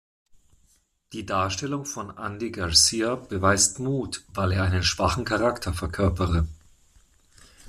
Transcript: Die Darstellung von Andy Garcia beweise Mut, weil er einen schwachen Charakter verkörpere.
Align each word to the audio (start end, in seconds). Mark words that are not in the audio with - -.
Die 1.13 1.27
Darstellung 1.27 1.85
von 1.85 2.17
Andy 2.17 2.49
Garcia 2.49 3.13
beweise 3.13 3.79
Mut, 3.83 4.25
weil 4.33 4.51
er 4.53 4.63
einen 4.63 4.81
schwachen 4.81 5.25
Charakter 5.25 5.73
verkörpere. 5.75 6.47